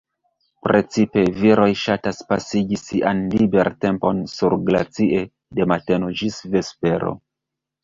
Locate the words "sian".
2.85-3.21